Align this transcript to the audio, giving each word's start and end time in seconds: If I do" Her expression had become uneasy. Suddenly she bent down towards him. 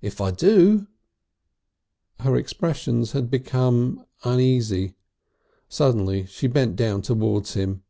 If 0.00 0.20
I 0.20 0.30
do" 0.30 0.86
Her 2.20 2.36
expression 2.36 3.04
had 3.06 3.28
become 3.28 4.04
uneasy. 4.22 4.94
Suddenly 5.68 6.24
she 6.26 6.46
bent 6.46 6.76
down 6.76 7.02
towards 7.02 7.54
him. 7.54 7.82